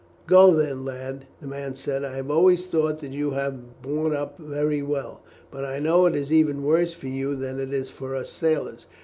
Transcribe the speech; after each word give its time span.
"Go 0.25 0.49
then, 0.51 0.83
lad," 0.83 1.27
the 1.41 1.45
man 1.45 1.75
said. 1.75 2.03
"I 2.03 2.15
have 2.15 2.31
always 2.31 2.65
thought 2.65 3.01
that 3.01 3.11
you 3.11 3.29
have 3.33 3.83
borne 3.83 4.15
up 4.15 4.39
very 4.39 4.81
well; 4.81 5.21
but 5.51 5.63
I 5.63 5.77
know 5.77 6.07
it 6.07 6.15
is 6.15 6.33
even 6.33 6.63
worse 6.63 6.95
for 6.95 7.07
you 7.07 7.35
than 7.35 7.59
it 7.59 7.71
is 7.71 7.91
for 7.91 8.15
us 8.15 8.31
sailors. 8.31 8.87